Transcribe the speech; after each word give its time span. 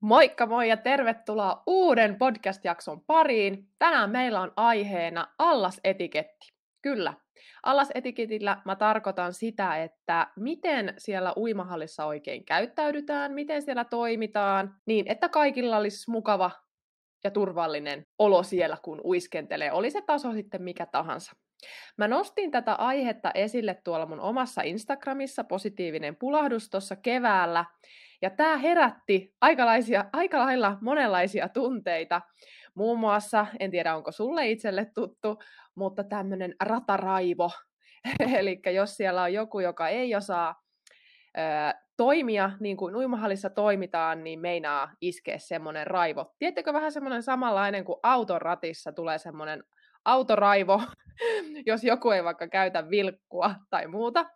Moikka 0.00 0.46
moi 0.46 0.68
ja 0.68 0.76
tervetuloa 0.76 1.62
uuden 1.66 2.16
podcast-jakson 2.18 3.00
pariin. 3.06 3.68
Tänään 3.78 4.10
meillä 4.10 4.40
on 4.40 4.52
aiheena 4.56 5.26
allasetiketti. 5.38 6.52
Kyllä, 6.82 7.14
allasetiketillä 7.62 8.62
mä 8.64 8.76
tarkoitan 8.76 9.34
sitä, 9.34 9.82
että 9.82 10.26
miten 10.36 10.94
siellä 10.98 11.32
uimahallissa 11.36 12.04
oikein 12.06 12.44
käyttäydytään, 12.44 13.32
miten 13.32 13.62
siellä 13.62 13.84
toimitaan, 13.84 14.74
niin 14.86 15.08
että 15.08 15.28
kaikilla 15.28 15.76
olisi 15.76 16.10
mukava 16.10 16.50
ja 17.24 17.30
turvallinen 17.30 18.06
olo 18.18 18.42
siellä, 18.42 18.76
kun 18.82 19.00
uiskentelee, 19.04 19.72
oli 19.72 19.90
se 19.90 20.02
taso 20.02 20.32
sitten 20.32 20.62
mikä 20.62 20.86
tahansa. 20.86 21.32
Mä 21.96 22.08
nostin 22.08 22.50
tätä 22.50 22.74
aihetta 22.74 23.30
esille 23.34 23.80
tuolla 23.84 24.06
mun 24.06 24.20
omassa 24.20 24.62
Instagramissa, 24.62 25.44
positiivinen 25.44 26.16
pulahdus 26.16 26.70
tuossa 26.70 26.96
keväällä, 26.96 27.64
ja 28.22 28.30
tämä 28.30 28.56
herätti 28.56 29.34
aikalaisia, 29.40 30.04
aika 30.12 30.38
lailla 30.38 30.78
monenlaisia 30.80 31.48
tunteita. 31.48 32.20
Muun 32.74 32.98
muassa, 32.98 33.46
en 33.60 33.70
tiedä 33.70 33.96
onko 33.96 34.12
sulle 34.12 34.50
itselle 34.50 34.90
tuttu, 34.94 35.38
mutta 35.74 36.04
tämmöinen 36.04 36.54
rataraivo. 36.64 37.50
Eli 38.38 38.60
jos 38.74 38.96
siellä 38.96 39.22
on 39.22 39.32
joku, 39.32 39.60
joka 39.60 39.88
ei 39.88 40.14
osaa 40.14 40.62
ö, 41.38 41.40
toimia 41.96 42.50
niin 42.60 42.76
kuin 42.76 42.96
uimahallissa 42.96 43.50
toimitaan, 43.50 44.24
niin 44.24 44.40
meinaa 44.40 44.92
iskeä 45.00 45.38
semmoinen 45.38 45.86
raivo. 45.86 46.34
Tiedättekö 46.38 46.72
vähän 46.72 46.92
semmoinen 46.92 47.22
samanlainen 47.22 47.84
kuin 47.84 47.98
auton 48.02 48.42
ratissa 48.42 48.92
tulee 48.92 49.18
semmoinen 49.18 49.64
autoraivo, 50.04 50.82
jos 51.66 51.84
joku 51.84 52.10
ei 52.10 52.24
vaikka 52.24 52.48
käytä 52.48 52.90
vilkkua 52.90 53.54
tai 53.70 53.86
muuta 53.86 54.26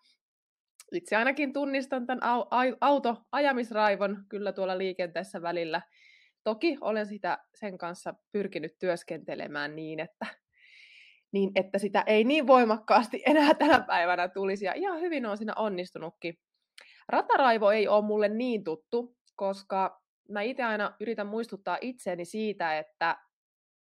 itse 0.93 1.17
ainakin 1.17 1.53
tunnistan 1.53 2.07
tämän 2.07 2.23
au- 2.23 2.47
au- 2.51 2.77
autoajamisraivon 2.81 4.25
kyllä 4.29 4.53
tuolla 4.53 4.79
liikenteessä 4.79 5.43
välillä. 5.43 5.83
Toki 6.45 6.79
olen 6.81 7.07
sitä 7.07 7.39
sen 7.55 7.79
kanssa 7.79 8.15
pyrkinyt 8.33 8.79
työskentelemään 8.79 9.77
niin, 9.77 10.01
että, 10.01 10.27
niin, 11.33 11.51
että 11.55 11.79
sitä 11.79 12.05
ei 12.07 12.25
niin 12.25 12.47
voimakkaasti 12.47 13.23
enää 13.27 13.55
tänä 13.55 13.81
päivänä 13.81 14.29
tulisi. 14.29 14.65
Ja 14.65 14.73
ihan 14.75 15.01
hyvin 15.01 15.27
on 15.27 15.37
siinä 15.39 15.53
onnistunutkin. 15.57 16.39
Rataraivo 17.09 17.71
ei 17.71 17.89
ole 17.89 18.05
mulle 18.05 18.29
niin 18.29 18.65
tuttu, 18.65 19.17
koska 19.37 20.03
mä 20.29 20.43
itse 20.43 20.63
aina 20.63 20.97
yritän 21.01 21.27
muistuttaa 21.27 21.79
itseäni 21.81 22.25
siitä, 22.25 22.79
että 22.79 23.17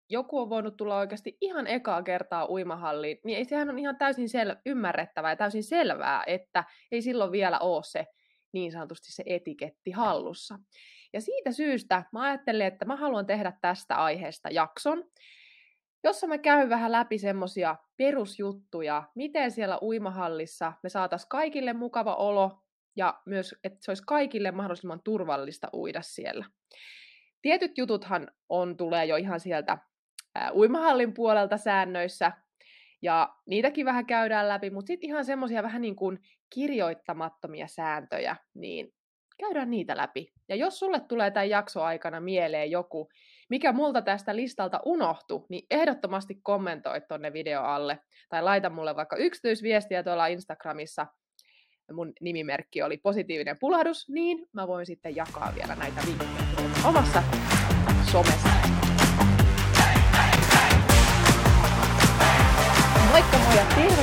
joku 0.10 0.40
on 0.40 0.50
voinut 0.50 0.78
tulla 0.78 0.98
oikeasti 0.98 1.38
ihan 1.42 1.68
ekaa 1.68 2.04
kertaa 2.04 2.50
uimahalliin, 2.50 3.20
niin 3.24 3.38
ei 3.38 3.46
sehän 3.46 3.70
on 3.70 3.80
ihan 3.80 3.98
täysin 3.98 4.28
sel- 4.28 4.62
ymmärrettävää 4.66 5.32
ja 5.32 5.36
täysin 5.36 5.64
selvää, 5.64 6.24
että 6.28 6.64
ei 6.92 7.02
silloin 7.02 7.32
vielä 7.32 7.60
ole 7.60 7.84
se 7.84 8.08
niin 8.52 8.72
sanotusti 8.72 9.12
se 9.12 9.24
etiketti 9.26 9.92
hallussa. 9.92 10.60
Ja 11.14 11.22
siitä 11.22 11.52
syystä 11.52 12.04
mä 12.12 12.22
ajattelin, 12.22 12.68
että 12.68 12.86
mä 12.86 12.96
haluan 12.96 13.26
tehdä 13.26 13.54
tästä 13.62 13.96
aiheesta 13.96 14.50
jakson, 14.50 15.04
jossa 16.04 16.28
mä 16.28 16.38
käyn 16.38 16.70
vähän 16.70 16.92
läpi 16.92 17.18
semmosia 17.18 17.76
perusjuttuja, 17.98 19.04
miten 19.16 19.52
siellä 19.52 19.80
uimahallissa 19.82 20.74
me 20.84 20.90
saataisiin 20.90 21.30
kaikille 21.30 21.74
mukava 21.74 22.16
olo 22.16 22.64
ja 22.96 23.22
myös, 23.26 23.56
että 23.64 23.80
se 23.82 23.92
olisi 23.92 24.04
kaikille 24.08 24.52
mahdollisimman 24.52 25.02
turvallista 25.04 25.68
uida 25.74 26.02
siellä. 26.02 26.46
Tietyt 27.42 27.78
jututhan 27.78 28.28
on, 28.50 28.78
tulee 28.78 29.06
jo 29.06 29.16
ihan 29.16 29.40
sieltä 29.40 29.78
uimahallin 30.54 31.14
puolelta 31.14 31.58
säännöissä, 31.58 32.32
ja 33.02 33.30
niitäkin 33.46 33.86
vähän 33.86 34.06
käydään 34.06 34.50
läpi, 34.50 34.70
mutta 34.70 34.88
sitten 34.88 35.10
ihan 35.10 35.26
semmoisia 35.26 35.64
vähän 35.64 35.82
niin 35.82 35.96
kuin 35.96 36.20
kirjoittamattomia 36.54 37.68
sääntöjä, 37.68 38.36
niin 38.54 38.94
käydään 39.40 39.70
niitä 39.70 39.98
läpi. 39.98 40.34
Ja 40.50 40.56
jos 40.56 40.80
sulle 40.80 41.00
tulee 41.00 41.32
tämän 41.32 41.50
jakso 41.50 41.84
aikana 41.84 42.20
mieleen 42.20 42.72
joku, 42.72 43.10
mikä 43.50 43.72
multa 43.72 44.02
tästä 44.02 44.36
listalta 44.36 44.80
unohtu, 44.86 45.46
niin 45.50 45.66
ehdottomasti 45.72 46.40
kommentoi 46.44 47.02
tonne 47.02 47.34
video 47.34 47.62
alle. 47.62 48.00
Tai 48.30 48.44
laita 48.44 48.70
mulle 48.70 48.96
vaikka 48.96 49.16
yksityisviestiä 49.16 50.04
tuolla 50.04 50.28
Instagramissa. 50.28 51.08
Mun 51.94 52.14
nimimerkki 52.22 52.82
oli 52.82 52.98
positiivinen 52.98 53.58
pulahdus, 53.60 54.10
niin 54.10 54.48
mä 54.54 54.68
voin 54.68 54.86
sitten 54.86 55.16
jakaa 55.16 55.54
vielä 55.56 55.76
näitä 55.76 56.02
vinkkejä 56.08 56.30
omassa 56.86 57.24
somessa. 58.12 58.59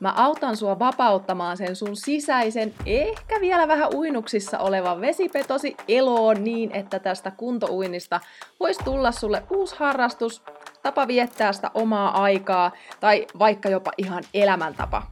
Mä 0.00 0.12
autan 0.16 0.56
sua 0.56 0.78
vapauttamaan 0.78 1.56
sen 1.56 1.76
sun 1.76 1.96
sisäisen, 1.96 2.74
ehkä 2.86 3.40
vielä 3.40 3.68
vähän 3.68 3.94
uinuksissa 3.94 4.58
olevan 4.58 5.00
vesipetosi 5.00 5.76
eloon 5.88 6.44
niin, 6.44 6.72
että 6.72 6.98
tästä 6.98 7.30
kuntouinnista 7.30 8.20
voisi 8.60 8.84
tulla 8.84 9.12
sulle 9.12 9.42
uusi 9.50 9.76
harrastus, 9.78 10.42
tapa 10.82 11.08
viettää 11.08 11.52
sitä 11.52 11.70
omaa 11.74 12.22
aikaa 12.22 12.70
tai 13.00 13.26
vaikka 13.38 13.68
jopa 13.68 13.92
ihan 13.98 14.22
elämäntapa. 14.34 15.02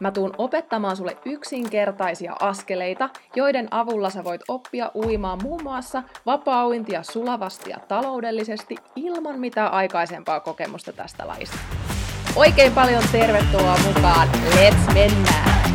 Mä 0.00 0.10
tuun 0.10 0.34
opettamaan 0.38 0.96
sulle 0.96 1.16
yksinkertaisia 1.24 2.36
askeleita, 2.40 3.10
joiden 3.36 3.68
avulla 3.70 4.10
sä 4.10 4.24
voit 4.24 4.42
oppia 4.48 4.90
uimaan 4.94 5.42
muun 5.42 5.62
muassa 5.62 6.02
vapaa-uintia 6.26 7.02
sulavasti 7.02 7.70
ja 7.70 7.78
taloudellisesti 7.88 8.76
ilman 8.96 9.40
mitään 9.40 9.72
aikaisempaa 9.72 10.40
kokemusta 10.40 10.92
tästä 10.92 11.28
lajista. 11.28 11.83
Oikein 12.36 12.72
paljon 12.72 13.02
tervetuloa 13.12 13.76
mukaan. 13.86 14.28
Let's 14.28 14.94
mennään! 14.94 15.70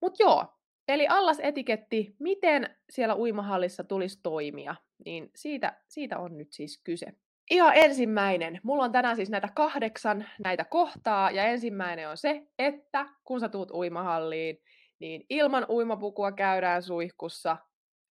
Mut 0.00 0.18
joo, 0.18 0.46
eli 0.88 1.06
etiketti, 1.42 2.16
miten 2.18 2.76
siellä 2.90 3.16
uimahallissa 3.16 3.84
tulisi 3.84 4.20
toimia, 4.22 4.74
niin 5.04 5.30
siitä, 5.36 5.76
siitä 5.88 6.18
on 6.18 6.38
nyt 6.38 6.52
siis 6.52 6.82
kyse. 6.84 7.06
Ihan 7.50 7.72
ensimmäinen. 7.74 8.60
Mulla 8.62 8.84
on 8.84 8.92
tänään 8.92 9.16
siis 9.16 9.30
näitä 9.30 9.48
kahdeksan 9.54 10.26
näitä 10.44 10.64
kohtaa, 10.64 11.30
ja 11.30 11.44
ensimmäinen 11.44 12.08
on 12.08 12.16
se, 12.16 12.42
että 12.58 13.06
kun 13.24 13.40
sä 13.40 13.48
tuut 13.48 13.70
uimahalliin, 13.70 14.58
niin 14.98 15.26
ilman 15.30 15.66
uimapukua 15.68 16.32
käydään 16.32 16.82
suihkussa 16.82 17.56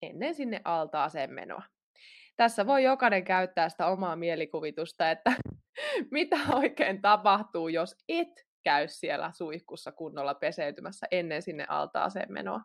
ennen 0.03 0.35
sinne 0.35 0.61
altaaseen 0.65 1.33
menoa. 1.33 1.63
Tässä 2.37 2.67
voi 2.67 2.83
jokainen 2.85 3.25
käyttää 3.25 3.69
sitä 3.69 3.87
omaa 3.87 4.17
mielikuvitusta, 4.17 5.11
että 5.11 5.33
mitä 6.11 6.37
oikein 6.53 7.03
tapahtuu, 7.03 7.69
jos 7.69 7.97
et 8.09 8.49
käy 8.65 8.89
siellä 8.89 9.33
suihkussa 9.35 9.93
kunnolla 9.93 10.35
peseytymässä 10.35 11.07
ennen 11.11 11.43
sinne 11.43 11.67
altaaseen 11.69 12.33
menoa. 12.33 12.61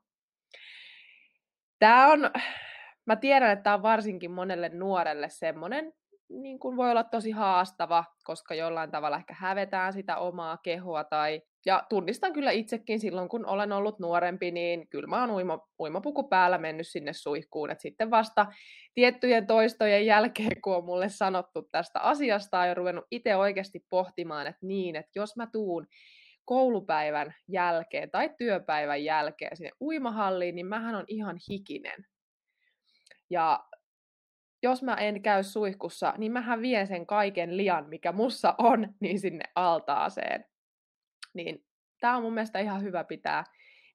Tämä 1.79 2.07
on, 2.07 2.31
mä 3.05 3.15
tiedän, 3.15 3.51
että 3.51 3.63
tämä 3.63 3.73
on 3.73 3.83
varsinkin 3.83 4.31
monelle 4.31 4.69
nuorelle 4.69 5.29
semmoinen, 5.29 5.93
niin 6.29 6.59
kuin 6.59 6.77
voi 6.77 6.91
olla 6.91 7.03
tosi 7.03 7.31
haastava, 7.31 8.05
koska 8.23 8.55
jollain 8.55 8.91
tavalla 8.91 9.17
ehkä 9.17 9.35
hävetään 9.37 9.93
sitä 9.93 10.17
omaa 10.17 10.57
kehoa 10.57 11.03
tai 11.03 11.41
ja 11.65 11.83
tunnistan 11.89 12.33
kyllä 12.33 12.51
itsekin 12.51 12.99
silloin, 12.99 13.29
kun 13.29 13.45
olen 13.45 13.71
ollut 13.71 13.99
nuorempi, 13.99 14.51
niin 14.51 14.87
kyllä 14.87 15.07
mä 15.07 15.21
oon 15.21 15.31
uima, 15.31 15.67
uimapuku 15.79 16.23
päällä 16.23 16.57
mennyt 16.57 16.87
sinne 16.87 17.13
suihkuun. 17.13 17.69
Et 17.71 17.79
sitten 17.79 18.11
vasta 18.11 18.45
tiettyjen 18.93 19.47
toistojen 19.47 20.05
jälkeen, 20.05 20.61
kun 20.61 20.75
on 20.75 20.85
mulle 20.85 21.09
sanottu 21.09 21.61
tästä 21.71 21.99
asiasta, 21.99 22.59
on 22.59 22.77
ruvennut 22.77 23.05
itse 23.11 23.35
oikeasti 23.35 23.85
pohtimaan, 23.89 24.47
että 24.47 24.65
niin, 24.65 24.95
että 24.95 25.11
jos 25.15 25.35
mä 25.35 25.47
tuun 25.47 25.87
koulupäivän 26.45 27.35
jälkeen 27.47 28.11
tai 28.11 28.29
työpäivän 28.37 29.03
jälkeen 29.03 29.57
sinne 29.57 29.71
uimahalliin, 29.81 30.55
niin 30.55 30.65
mähän 30.65 30.95
on 30.95 31.05
ihan 31.07 31.37
hikinen. 31.49 32.05
Ja 33.29 33.63
jos 34.63 34.83
mä 34.83 34.95
en 34.95 35.21
käy 35.21 35.43
suihkussa, 35.43 36.13
niin 36.17 36.31
mähän 36.31 36.61
vien 36.61 36.87
sen 36.87 37.05
kaiken 37.05 37.57
lian, 37.57 37.89
mikä 37.89 38.11
mussa 38.11 38.55
on, 38.57 38.93
niin 38.99 39.19
sinne 39.19 39.45
altaaseen. 39.55 40.45
Niin 41.33 41.65
tämä 41.99 42.17
on 42.17 42.23
mun 42.23 42.33
mielestä 42.33 42.59
ihan 42.59 42.83
hyvä 42.83 43.03
pitää 43.03 43.43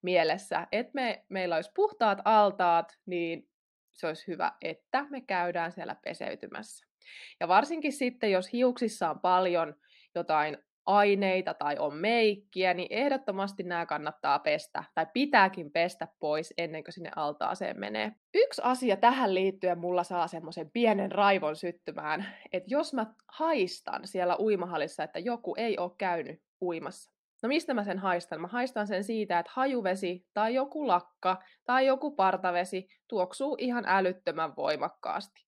mielessä, 0.02 0.66
että 0.72 0.90
me, 0.94 1.24
meillä 1.28 1.54
olisi 1.54 1.70
puhtaat 1.74 2.18
altaat, 2.24 2.98
niin 3.06 3.48
se 3.92 4.06
olisi 4.06 4.26
hyvä, 4.26 4.52
että 4.62 5.06
me 5.10 5.20
käydään 5.20 5.72
siellä 5.72 5.96
peseytymässä. 6.04 6.86
Ja 7.40 7.48
varsinkin 7.48 7.92
sitten, 7.92 8.30
jos 8.30 8.52
hiuksissa 8.52 9.10
on 9.10 9.20
paljon 9.20 9.74
jotain 10.14 10.58
aineita 10.86 11.54
tai 11.54 11.76
on 11.78 11.94
meikkiä, 11.94 12.74
niin 12.74 12.88
ehdottomasti 12.90 13.62
nämä 13.62 13.86
kannattaa 13.86 14.38
pestä, 14.38 14.84
tai 14.94 15.06
pitääkin 15.12 15.70
pestä 15.70 16.08
pois 16.18 16.54
ennen 16.58 16.84
kuin 16.84 16.92
sinne 16.92 17.10
altaaseen 17.16 17.80
menee. 17.80 18.12
Yksi 18.34 18.62
asia 18.64 18.96
tähän 18.96 19.34
liittyen 19.34 19.78
mulla 19.78 20.04
saa 20.04 20.26
semmoisen 20.26 20.70
pienen 20.70 21.12
raivon 21.12 21.56
syttymään, 21.56 22.26
että 22.52 22.70
jos 22.70 22.94
mä 22.94 23.06
haistan 23.28 24.06
siellä 24.06 24.36
uimahallissa, 24.38 25.04
että 25.04 25.18
joku 25.18 25.54
ei 25.58 25.78
ole 25.78 25.90
käynyt 25.98 26.42
uimassa, 26.62 27.17
No 27.42 27.48
mistä 27.48 27.74
mä 27.74 27.84
sen 27.84 27.98
haistan? 27.98 28.40
Mä 28.40 28.46
haistan 28.46 28.86
sen 28.86 29.04
siitä, 29.04 29.38
että 29.38 29.52
hajuvesi 29.54 30.26
tai 30.34 30.54
joku 30.54 30.86
lakka 30.86 31.42
tai 31.64 31.86
joku 31.86 32.10
partavesi 32.10 32.88
tuoksuu 33.08 33.56
ihan 33.58 33.84
älyttömän 33.86 34.56
voimakkaasti. 34.56 35.46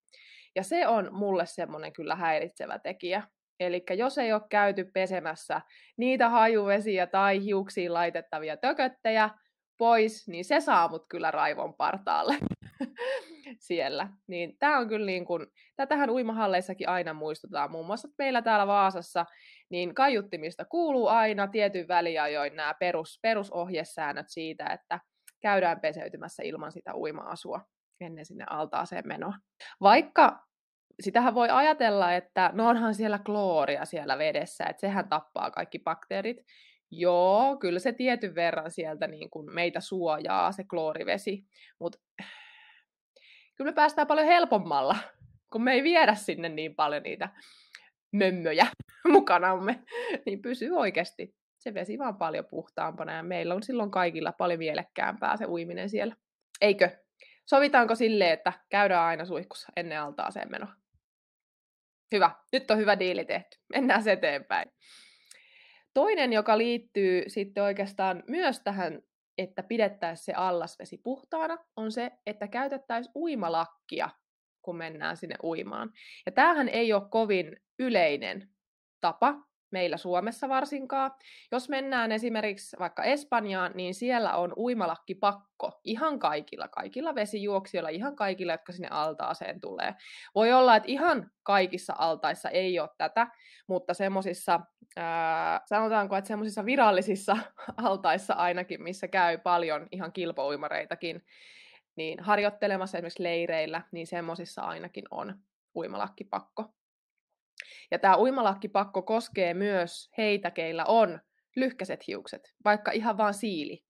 Ja 0.57 0.63
se 0.63 0.87
on 0.87 1.09
mulle 1.13 1.47
semmoinen 1.47 1.93
kyllä 1.93 2.17
häiritsevä 2.17 2.79
tekijä. 2.79 3.23
Eli 3.61 3.85
jos 3.91 4.19
ei 4.19 4.33
ole 4.33 4.43
käyty 4.51 4.85
pesemässä 4.85 5.61
niitä 5.97 6.29
hajuvesiä 6.29 7.07
tai 7.07 7.45
hiuksiin 7.45 7.95
laitettavia 7.95 8.57
tököttejä 8.57 9.31
pois, 9.79 10.29
niin 10.29 10.45
se 10.45 10.61
saa 10.61 10.89
mut 10.89 11.05
kyllä 11.09 11.31
raivon 11.31 11.75
partaalle 11.75 12.35
siellä. 13.59 14.09
Niin 14.27 14.59
tää 14.59 14.79
on 14.79 14.89
kyllä 14.89 15.07
niin 15.07 15.25
kuin, 15.25 15.47
tätähän 15.77 16.11
uimahalleissakin 16.11 16.89
aina 16.89 17.15
muistutaan. 17.15 17.71
Muun 17.71 17.87
muassa 17.87 18.09
meillä 18.19 18.43
täällä 18.43 18.67
Vaasassa, 18.67 19.27
niin 19.71 19.95
kaiuttimista 19.95 20.65
kuuluu 20.65 21.09
aina 21.09 21.47
tietyn 21.47 21.89
väliajoin 21.89 22.57
nämä 22.57 22.75
perus, 22.75 23.19
perusohjesäännöt 23.23 24.27
siitä, 24.29 24.67
että 24.67 25.01
käydään 25.41 25.81
peseytymässä 25.81 26.43
ilman 26.43 26.73
sitä 26.73 26.95
uima-asua 26.95 27.61
ennen 28.01 28.25
sinne 28.25 28.45
altaaseen 28.51 29.09
menoa. 29.09 29.35
Vaikka 29.81 30.47
sitähän 31.01 31.35
voi 31.35 31.49
ajatella, 31.51 32.15
että 32.15 32.51
no 32.55 32.69
onhan 32.69 32.95
siellä 32.95 33.19
klooria 33.19 33.85
siellä 33.85 34.19
vedessä, 34.19 34.65
että 34.65 34.81
sehän 34.81 35.09
tappaa 35.09 35.51
kaikki 35.51 35.79
bakteerit. 35.79 36.37
Joo, 36.91 37.57
kyllä 37.57 37.79
se 37.79 37.93
tietyn 37.93 38.35
verran 38.35 38.71
sieltä 38.71 39.07
niin 39.07 39.31
kuin 39.31 39.55
meitä 39.55 39.81
suojaa, 39.81 40.53
se 40.53 40.65
kloorivesi, 40.65 41.45
mutta 41.81 41.99
kyllä 43.61 43.71
me 43.71 43.75
päästään 43.75 44.07
paljon 44.07 44.27
helpommalla, 44.27 44.97
kun 45.53 45.63
me 45.63 45.73
ei 45.73 45.83
viedä 45.83 46.15
sinne 46.15 46.49
niin 46.49 46.75
paljon 46.75 47.03
niitä 47.03 47.29
mömmöjä 48.13 48.67
mukanamme, 49.13 49.83
niin 50.27 50.43
pysyy 50.43 50.71
oikeasti 50.71 51.35
se 51.59 51.75
vesi 51.75 51.99
vaan 51.99 52.17
paljon 52.17 52.45
puhtaampana 52.51 53.13
ja 53.13 53.23
meillä 53.23 53.55
on 53.55 53.63
silloin 53.63 53.91
kaikilla 53.91 54.33
paljon 54.33 54.59
mielekkäämpää 54.59 55.37
se 55.37 55.47
uiminen 55.47 55.91
siellä. 55.91 56.17
Eikö? 56.61 56.91
Sovitaanko 57.47 57.95
sille, 57.95 58.33
että 58.33 58.53
käydään 58.69 59.05
aina 59.05 59.25
suihkussa 59.25 59.73
ennen 59.77 60.01
altaaseen 60.01 60.51
menoa? 60.51 60.73
Hyvä. 62.13 62.31
Nyt 62.53 62.71
on 62.71 62.79
hyvä 62.79 62.99
diili 62.99 63.25
tehty. 63.25 63.59
Mennään 63.75 64.09
eteenpäin. 64.09 64.71
Toinen, 65.95 66.33
joka 66.33 66.59
liittyy 66.59 67.23
sitten 67.27 67.63
oikeastaan 67.63 68.23
myös 68.29 68.61
tähän, 68.61 69.03
että 69.43 69.63
pidettäisiin 69.63 70.25
se 70.25 70.33
allasvesi 70.33 70.99
puhtaana, 70.99 71.59
on 71.77 71.93
se, 71.93 72.11
että 72.27 72.49
käytettäisiin 72.49 73.13
uimalakkia, 73.17 74.11
kun 74.63 74.77
mennään 74.77 75.17
sinne 75.17 75.37
uimaan. 75.45 75.91
Ja 76.27 76.33
tämähän 76.33 76.69
ei 76.69 76.93
ole 76.93 77.09
kovin 77.11 77.57
yleinen 77.79 78.49
tapa 79.01 79.50
meillä 79.71 79.97
Suomessa 79.97 80.49
varsinkaan. 80.49 81.11
Jos 81.53 81.69
mennään 81.69 82.13
esimerkiksi 82.13 82.77
vaikka 82.79 83.05
Espanjaan, 83.05 83.73
niin 83.75 83.95
siellä 83.95 84.37
on 84.37 84.53
uimalakki 84.57 85.15
pakko 85.15 85.81
ihan 85.85 86.19
kaikilla, 86.19 86.69
kaikilla 86.69 87.15
vesijuoksijoilla, 87.15 87.89
ihan 87.89 88.17
kaikilla, 88.17 88.53
jotka 88.53 88.73
sinne 88.73 88.89
altaaseen 88.91 89.61
tulee. 89.61 89.95
Voi 90.35 90.53
olla, 90.53 90.77
että 90.77 90.91
ihan 90.93 91.31
kaikissa 91.43 91.95
altaissa 91.99 92.51
ei 92.51 92.81
ole 92.81 92.91
tätä, 92.99 93.27
mutta 93.67 93.95
semmoisissa, 93.95 94.61
sanotaanko, 95.67 96.17
että 96.17 96.29
semmoisissa 96.29 96.65
virallisissa 96.65 97.37
altaissa 97.87 98.35
ainakin, 98.35 98.83
missä 98.83 99.09
käy 99.09 99.39
paljon 99.39 99.87
ihan 99.93 100.13
kilpouimareitakin, 100.13 101.25
niin 101.97 102.21
harjoittelemassa 102.21 102.99
esimerkiksi 102.99 103.23
leireillä, 103.23 103.83
niin 103.93 104.07
semmoisissa 104.07 104.63
ainakin 104.63 105.05
on 105.11 105.35
uimalakki 105.75 106.25
pakko. 106.25 106.80
Ja 107.91 107.99
tämä 107.99 108.19
uimalakkipakko 108.19 109.03
koskee 109.03 109.55
myös 109.55 110.11
heitä, 110.19 110.51
keillä 110.51 110.85
on 110.85 111.21
lyhkäiset 111.57 112.07
hiukset, 112.07 112.55
vaikka 112.65 112.91
ihan 112.91 113.17
vaan 113.17 113.35
siili, 113.35 113.85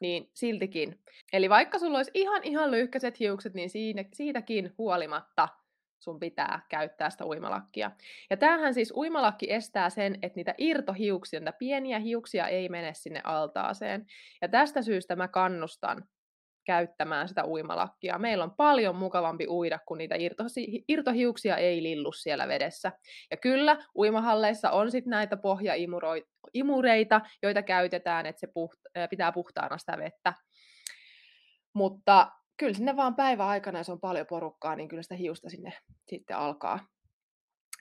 niin 0.00 0.30
siltikin. 0.34 1.00
Eli 1.32 1.50
vaikka 1.50 1.78
sulla 1.78 1.98
olisi 1.98 2.10
ihan 2.14 2.44
ihan 2.44 2.70
lyhkäiset 2.70 3.20
hiukset, 3.20 3.54
niin 3.54 3.70
siinä, 3.70 4.04
siitäkin 4.12 4.74
huolimatta 4.78 5.48
sun 5.98 6.20
pitää 6.20 6.66
käyttää 6.68 7.10
sitä 7.10 7.26
uimalakkia. 7.26 7.90
Ja 8.30 8.36
tämähän 8.36 8.74
siis 8.74 8.92
uimalakki 8.96 9.52
estää 9.52 9.90
sen, 9.90 10.18
että 10.22 10.36
niitä 10.36 10.54
irtohiuksia, 10.58 11.40
niitä 11.40 11.52
pieniä 11.52 11.98
hiuksia 11.98 12.48
ei 12.48 12.68
mene 12.68 12.94
sinne 12.94 13.20
altaaseen. 13.24 14.06
Ja 14.40 14.48
tästä 14.48 14.82
syystä 14.82 15.16
mä 15.16 15.28
kannustan 15.28 16.04
käyttämään 16.64 17.28
sitä 17.28 17.46
uimalakkia. 17.46 18.18
Meillä 18.18 18.44
on 18.44 18.56
paljon 18.56 18.96
mukavampi 18.96 19.46
uida, 19.48 19.78
kun 19.86 19.98
niitä 19.98 20.14
irto, 20.18 20.44
irtohiuksia 20.88 21.56
ei 21.56 21.82
lillu 21.82 22.12
siellä 22.12 22.48
vedessä. 22.48 22.92
Ja 23.30 23.36
kyllä, 23.36 23.76
uimahalleissa 23.96 24.70
on 24.70 24.90
sitten 24.90 25.10
näitä 25.10 25.36
pohjaimureita, 25.36 27.20
joita 27.42 27.62
käytetään, 27.62 28.26
että 28.26 28.40
se 28.40 28.46
puht, 28.46 28.80
pitää 29.10 29.32
puhtaana 29.32 29.78
sitä 29.78 29.98
vettä. 29.98 30.32
Mutta 31.74 32.32
kyllä 32.56 32.74
sinne 32.74 32.96
vaan 32.96 33.16
päivän 33.16 33.48
aikana, 33.48 33.78
jos 33.78 33.88
on 33.88 34.00
paljon 34.00 34.26
porukkaa, 34.26 34.76
niin 34.76 34.88
kyllä 34.88 35.02
sitä 35.02 35.14
hiusta 35.14 35.50
sinne 35.50 35.72
sitten 36.08 36.36
alkaa 36.36 36.86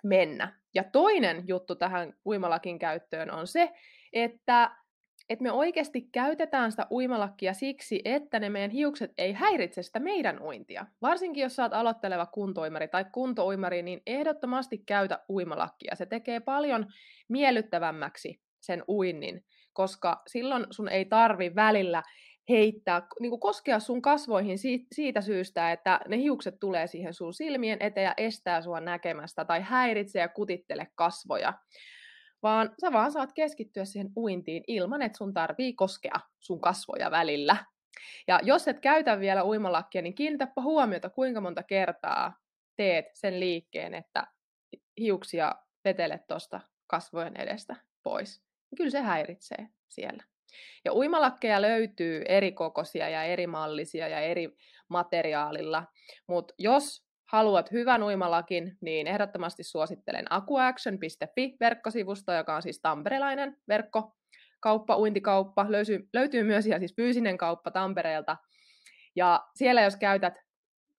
mennä. 0.04 0.60
Ja 0.74 0.84
toinen 0.84 1.44
juttu 1.48 1.76
tähän 1.76 2.14
uimalakin 2.26 2.80
käyttöön 2.80 3.32
on 3.32 3.48
se, 3.48 3.72
että 4.14 4.72
että 5.30 5.44
me 5.44 5.52
oikeasti 5.52 6.02
käytetään 6.02 6.72
sitä 6.72 6.88
uimalakkia 6.92 7.54
siksi, 7.54 8.02
että 8.06 8.40
ne 8.40 8.50
meidän 8.50 8.72
hiukset 8.72 9.12
ei 9.18 9.34
häiritse 9.34 9.84
sitä 9.84 10.00
meidän 10.00 10.42
uintia. 10.42 10.86
Varsinkin 11.02 11.42
jos 11.42 11.60
oot 11.60 11.74
aloitteleva 11.74 12.26
kuntoimari 12.26 12.88
tai 12.88 13.06
kuntouimari, 13.12 13.82
niin 13.82 14.02
ehdottomasti 14.06 14.78
käytä 14.78 15.20
uimalakkia. 15.30 15.96
Se 15.96 16.06
tekee 16.06 16.40
paljon 16.40 16.86
miellyttävämmäksi 17.30 18.42
sen 18.62 18.84
uinnin, 18.88 19.46
koska 19.74 20.22
silloin 20.28 20.66
sun 20.72 20.90
ei 20.90 21.06
tarvi 21.06 21.56
välillä 21.56 22.04
heittää, 22.50 23.08
niin 23.20 23.30
kuin 23.30 23.40
koskea 23.40 23.80
sun 23.80 24.02
kasvoihin 24.02 24.58
siitä 24.92 25.22
syystä, 25.22 25.72
että 25.72 26.00
ne 26.08 26.18
hiukset 26.18 26.56
tulee 26.60 26.88
siihen 26.88 27.14
sun 27.14 27.34
silmien 27.34 27.78
eteen 27.82 28.06
ja 28.06 28.14
estää 28.18 28.62
sua 28.62 28.80
näkemästä 28.80 29.46
tai 29.46 29.62
häiritsee 29.62 30.22
ja 30.22 30.30
kutittele 30.30 30.88
kasvoja 30.96 31.54
vaan 32.44 32.74
sä 32.82 32.92
vaan 32.92 33.12
saat 33.12 33.34
keskittyä 33.34 33.86
siihen 33.86 34.12
uintiin 34.18 34.64
ilman, 34.68 35.02
että 35.02 35.18
sun 35.18 35.34
tarvii 35.34 35.74
koskea 35.74 36.20
sun 36.40 36.62
kasvoja 36.62 37.12
välillä. 37.12 37.58
Ja 38.28 38.40
jos 38.44 38.68
et 38.68 38.80
käytä 38.80 39.20
vielä 39.20 39.46
uimalakkia, 39.46 40.02
niin 40.02 40.16
kiinnitäpä 40.16 40.62
huomiota, 40.62 41.10
kuinka 41.10 41.42
monta 41.42 41.64
kertaa 41.64 42.34
teet 42.76 43.06
sen 43.14 43.40
liikkeen, 43.40 43.94
että 43.94 44.28
hiuksia 44.98 45.56
vetelet 45.86 46.28
tuosta 46.28 46.60
kasvojen 46.88 47.38
edestä 47.38 47.76
pois. 48.04 48.44
Kyllä 48.78 48.90
se 48.90 49.02
häiritsee 49.02 49.68
siellä. 49.90 50.24
Ja 50.86 50.94
uimalakkeja 50.94 51.62
löytyy 51.62 52.22
eri 52.28 52.52
kokoisia 52.52 53.10
ja 53.10 53.24
eri 53.24 53.48
mallisia 53.48 54.08
ja 54.08 54.20
eri 54.20 54.58
materiaalilla, 54.88 55.84
mutta 56.28 56.54
jos 56.58 57.11
haluat 57.32 57.72
hyvän 57.72 58.04
uimalakin, 58.04 58.78
niin 58.82 59.08
ehdottomasti 59.08 59.64
suosittelen 59.64 60.26
akuaction.fi 60.30 61.58
verkkosivusto, 61.60 62.34
joka 62.34 62.56
on 62.56 62.62
siis 62.62 62.80
tamperelainen 62.82 63.58
verkkokauppa, 63.68 64.98
uintikauppa. 64.98 65.66
Löytyy, 65.70 66.10
löytyy 66.14 66.44
myös 66.44 66.66
ihan 66.66 66.80
siis 66.80 66.96
fyysinen 66.96 67.38
kauppa 67.38 67.72
Tampereelta. 67.72 68.38
Ja 69.16 69.48
siellä 69.56 69.82
jos 69.82 69.96
käytät 69.96 70.34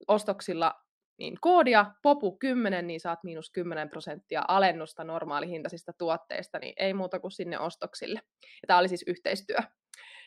ostoksilla 0.08 0.74
niin 1.18 1.36
koodia 1.40 1.86
POPU10, 2.08 2.82
niin 2.82 3.00
saat 3.00 3.24
miinus 3.24 3.50
10 3.50 3.88
prosenttia 3.88 4.44
alennusta 4.48 5.04
normaalihintaisista 5.04 5.92
tuotteista, 5.98 6.58
niin 6.58 6.74
ei 6.76 6.94
muuta 6.94 7.20
kuin 7.20 7.30
sinne 7.30 7.58
ostoksille. 7.58 8.20
Ja 8.42 8.66
tämä 8.66 8.78
oli 8.78 8.88
siis 8.88 9.04
yhteistyö 9.06 9.56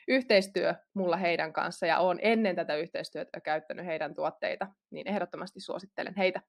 yhteistyö 0.08 0.76
mulla 0.94 1.18
heidän 1.18 1.54
kanssa 1.54 1.86
ja 1.86 2.00
olen 2.00 2.20
ennen 2.22 2.56
tätä 2.56 2.76
yhteistyötä 2.76 3.42
käyttänyt 3.42 3.86
heidän 3.86 4.14
tuotteita, 4.14 4.68
niin 4.92 5.08
ehdottomasti 5.08 5.60
suosittelen 5.60 6.14
heitä. 6.18 6.42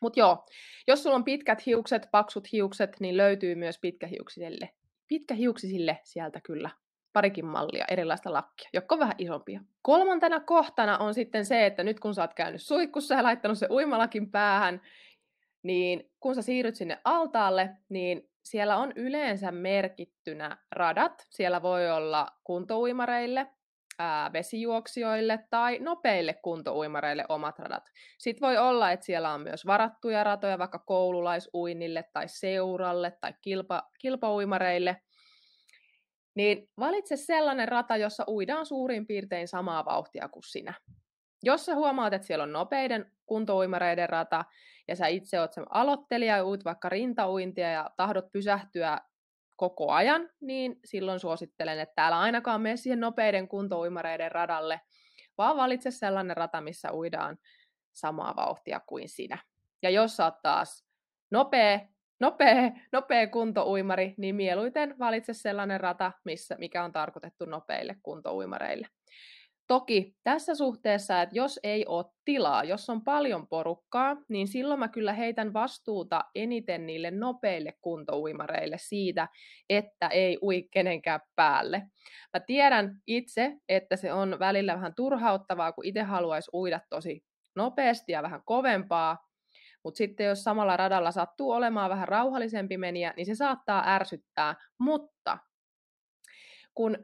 Mutta 0.00 0.20
joo, 0.20 0.46
jos 0.86 1.02
sulla 1.02 1.16
on 1.16 1.24
pitkät 1.24 1.66
hiukset, 1.66 2.08
paksut 2.10 2.52
hiukset, 2.52 3.00
niin 3.00 3.16
löytyy 3.16 3.54
myös 3.54 3.78
pitkähiuksisille, 3.78 4.70
pitkähiuksisille 5.08 5.98
sieltä 6.02 6.40
kyllä 6.40 6.70
parikin 7.12 7.46
mallia, 7.46 7.84
erilaista 7.90 8.32
lakkia, 8.32 8.68
jotka 8.72 8.94
on 8.94 8.98
vähän 8.98 9.14
isompia. 9.18 9.60
Kolmantena 9.82 10.40
kohtana 10.40 10.98
on 10.98 11.14
sitten 11.14 11.44
se, 11.44 11.66
että 11.66 11.84
nyt 11.84 12.00
kun 12.00 12.14
sä 12.14 12.22
oot 12.22 12.34
käynyt 12.34 12.62
suihkussa 12.62 13.14
ja 13.14 13.22
laittanut 13.22 13.58
se 13.58 13.66
uimalakin 13.70 14.30
päähän, 14.30 14.80
niin 15.62 16.10
kun 16.20 16.34
sä 16.34 16.42
siirryt 16.42 16.76
sinne 16.76 16.98
altaalle, 17.04 17.70
niin 17.88 18.30
siellä 18.50 18.76
on 18.76 18.92
yleensä 18.96 19.52
merkittynä 19.52 20.58
radat. 20.72 21.26
Siellä 21.30 21.62
voi 21.62 21.90
olla 21.90 22.28
kuntouimareille, 22.44 23.46
ää, 23.98 24.32
vesijuoksijoille 24.32 25.46
tai 25.50 25.78
nopeille 25.78 26.34
kuntouimareille 26.34 27.24
omat 27.28 27.58
radat. 27.58 27.84
Sitten 28.18 28.48
voi 28.48 28.56
olla, 28.56 28.92
että 28.92 29.06
siellä 29.06 29.30
on 29.32 29.40
myös 29.40 29.66
varattuja 29.66 30.24
ratoja 30.24 30.58
vaikka 30.58 30.78
koululaisuinnille 30.78 32.04
tai 32.12 32.28
seuralle 32.28 33.18
tai 33.20 33.34
kilpa, 33.40 33.82
kilpauimareille. 33.98 34.96
Niin 36.34 36.70
valitse 36.78 37.16
sellainen 37.16 37.68
rata, 37.68 37.96
jossa 37.96 38.24
uidaan 38.28 38.66
suurin 38.66 39.06
piirtein 39.06 39.48
samaa 39.48 39.84
vauhtia 39.84 40.28
kuin 40.28 40.42
sinä. 40.42 40.74
Jos 41.42 41.66
sä 41.66 41.74
huomaat, 41.74 42.12
että 42.12 42.26
siellä 42.26 42.42
on 42.42 42.52
nopeiden 42.52 43.12
kuntouimareiden 43.28 44.08
rata, 44.08 44.44
ja 44.88 44.96
sä 44.96 45.06
itse 45.06 45.40
oot 45.40 45.52
sen 45.52 45.64
aloittelija 45.70 46.36
ja 46.36 46.44
uit 46.44 46.64
vaikka 46.64 46.88
rintauintia 46.88 47.70
ja 47.70 47.90
tahdot 47.96 48.32
pysähtyä 48.32 48.98
koko 49.56 49.92
ajan, 49.92 50.28
niin 50.40 50.80
silloin 50.84 51.20
suosittelen, 51.20 51.78
että 51.80 51.94
täällä 51.94 52.20
ainakaan 52.20 52.60
mene 52.60 52.76
siihen 52.76 53.00
nopeiden 53.00 53.48
kuntouimareiden 53.48 54.32
radalle, 54.32 54.80
vaan 55.38 55.56
valitse 55.56 55.90
sellainen 55.90 56.36
rata, 56.36 56.60
missä 56.60 56.92
uidaan 56.92 57.38
samaa 57.92 58.36
vauhtia 58.36 58.80
kuin 58.80 59.08
sinä. 59.08 59.38
Ja 59.82 59.90
jos 59.90 60.16
sä 60.16 60.24
oot 60.24 60.42
taas 60.42 60.86
nopea, 61.30 61.80
nopea, 62.20 62.70
nopea 62.92 63.26
kuntouimari, 63.26 64.14
niin 64.16 64.34
mieluiten 64.34 64.98
valitse 64.98 65.34
sellainen 65.34 65.80
rata, 65.80 66.12
missä, 66.24 66.56
mikä 66.58 66.84
on 66.84 66.92
tarkoitettu 66.92 67.44
nopeille 67.44 67.96
kuntouimareille. 68.02 68.88
Toki 69.68 70.16
tässä 70.24 70.54
suhteessa, 70.54 71.22
että 71.22 71.36
jos 71.36 71.60
ei 71.62 71.86
ole 71.86 72.04
tilaa, 72.24 72.64
jos 72.64 72.90
on 72.90 73.04
paljon 73.04 73.48
porukkaa, 73.48 74.16
niin 74.28 74.48
silloin 74.48 74.80
mä 74.80 74.88
kyllä 74.88 75.12
heitän 75.12 75.52
vastuuta 75.52 76.24
eniten 76.34 76.86
niille 76.86 77.10
nopeille 77.10 77.72
kuntouimareille 77.80 78.76
siitä, 78.78 79.28
että 79.70 80.08
ei 80.08 80.38
ui 80.42 80.68
kenenkään 80.70 81.20
päälle. 81.36 81.82
Mä 82.34 82.40
tiedän 82.40 83.00
itse, 83.06 83.56
että 83.68 83.96
se 83.96 84.12
on 84.12 84.38
välillä 84.38 84.74
vähän 84.74 84.94
turhauttavaa, 84.94 85.72
kun 85.72 85.84
itse 85.84 86.02
haluaisi 86.02 86.50
uida 86.54 86.80
tosi 86.90 87.24
nopeasti 87.56 88.12
ja 88.12 88.22
vähän 88.22 88.42
kovempaa, 88.44 89.18
mutta 89.84 89.98
sitten 89.98 90.26
jos 90.26 90.44
samalla 90.44 90.76
radalla 90.76 91.10
sattuu 91.10 91.50
olemaan 91.50 91.90
vähän 91.90 92.08
rauhallisempi 92.08 92.76
meniä, 92.76 93.14
niin 93.16 93.26
se 93.26 93.34
saattaa 93.34 93.94
ärsyttää, 93.94 94.54
mutta 94.78 95.38
kun 96.74 96.98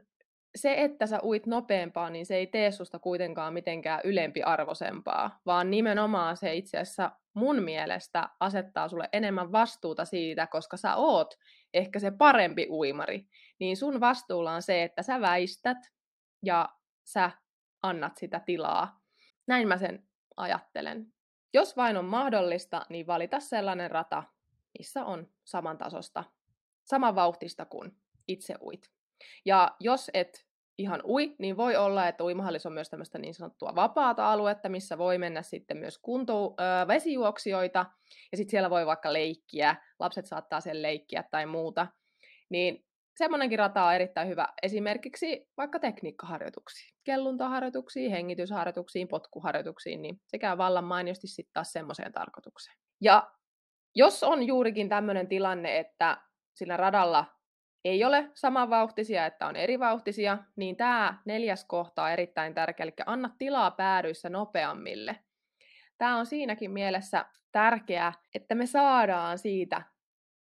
se, 0.55 0.75
että 0.77 1.07
sä 1.07 1.19
uit 1.23 1.45
nopeampaa, 1.45 2.09
niin 2.09 2.25
se 2.25 2.35
ei 2.35 2.47
tee 2.47 2.71
susta 2.71 2.99
kuitenkaan 2.99 3.53
mitenkään 3.53 4.01
ylempiarvoisempaa, 4.03 5.39
vaan 5.45 5.71
nimenomaan 5.71 6.37
se 6.37 6.55
itse 6.55 6.77
asiassa 6.77 7.11
mun 7.33 7.63
mielestä 7.63 8.29
asettaa 8.39 8.89
sulle 8.89 9.09
enemmän 9.13 9.51
vastuuta 9.51 10.05
siitä, 10.05 10.47
koska 10.47 10.77
sä 10.77 10.95
oot 10.95 11.33
ehkä 11.73 11.99
se 11.99 12.11
parempi 12.11 12.67
uimari. 12.69 13.27
Niin 13.59 13.77
sun 13.77 13.99
vastuulla 13.99 14.51
on 14.51 14.61
se, 14.61 14.83
että 14.83 15.03
sä 15.03 15.21
väistät 15.21 15.77
ja 16.43 16.69
sä 17.03 17.31
annat 17.83 18.17
sitä 18.17 18.39
tilaa. 18.39 19.01
Näin 19.47 19.67
mä 19.67 19.77
sen 19.77 20.07
ajattelen. 20.37 21.13
Jos 21.53 21.77
vain 21.77 21.97
on 21.97 22.05
mahdollista, 22.05 22.85
niin 22.89 23.07
valita 23.07 23.39
sellainen 23.39 23.91
rata, 23.91 24.23
missä 24.77 25.05
on 25.05 25.27
samantasosta, 25.43 26.23
saman 26.83 27.15
vauhtista 27.15 27.65
kuin 27.65 27.97
itse 28.27 28.55
uit. 28.61 28.94
Ja 29.45 29.75
jos 29.79 30.11
et 30.13 30.45
ihan 30.77 31.01
ui, 31.05 31.35
niin 31.39 31.57
voi 31.57 31.75
olla, 31.75 32.07
että 32.07 32.23
uimahallissa 32.23 32.69
on 32.69 32.73
myös 32.73 32.89
tämmöistä 32.89 33.17
niin 33.17 33.33
sanottua 33.33 33.75
vapaata 33.75 34.31
aluetta, 34.31 34.69
missä 34.69 34.97
voi 34.97 35.17
mennä 35.17 35.41
sitten 35.41 35.77
myös 35.77 35.97
kunto, 35.97 36.55
vesijuoksijoita, 36.87 37.85
ja 38.31 38.37
sitten 38.37 38.51
siellä 38.51 38.69
voi 38.69 38.85
vaikka 38.85 39.13
leikkiä, 39.13 39.75
lapset 39.99 40.25
saattaa 40.25 40.61
sen 40.61 40.81
leikkiä 40.81 41.23
tai 41.31 41.45
muuta. 41.45 41.87
Niin 42.49 42.85
semmoinenkin 43.17 43.59
rata 43.59 43.85
on 43.85 43.93
erittäin 43.93 44.27
hyvä 44.27 44.47
esimerkiksi 44.63 45.47
vaikka 45.57 45.79
tekniikkaharjoituksiin, 45.79 46.93
kelluntaharjoituksiin, 47.03 48.11
hengitysharjoituksiin, 48.11 49.07
potkuharjoituksiin, 49.07 50.01
niin 50.01 50.21
se 50.27 50.39
käy 50.39 50.57
vallan 50.57 50.83
mainiosti 50.83 51.27
sitten 51.27 51.53
taas 51.53 51.71
semmoiseen 51.71 52.13
tarkoitukseen. 52.13 52.77
Ja 53.01 53.31
jos 53.95 54.23
on 54.23 54.43
juurikin 54.43 54.89
tämmöinen 54.89 55.27
tilanne, 55.27 55.79
että 55.79 56.17
sillä 56.53 56.77
radalla 56.77 57.34
ei 57.85 58.03
ole 58.03 58.29
samanvauhtisia, 58.33 59.25
että 59.25 59.47
on 59.47 59.55
erivauhtisia, 59.55 60.37
niin 60.55 60.75
tämä 60.75 61.17
neljäs 61.25 61.65
kohta 61.65 62.03
on 62.03 62.11
erittäin 62.11 62.53
tärkeä, 62.53 62.83
eli 62.83 62.93
anna 63.05 63.29
tilaa 63.37 63.71
päädyissä 63.71 64.29
nopeammille. 64.29 65.15
Tämä 65.97 66.17
on 66.17 66.25
siinäkin 66.25 66.71
mielessä 66.71 67.25
tärkeää, 67.51 68.13
että 68.35 68.55
me 68.55 68.65
saadaan 68.65 69.37
siitä 69.37 69.81